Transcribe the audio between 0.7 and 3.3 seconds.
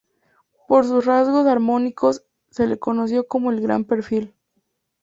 sus rasgos armónicos, se lo conoció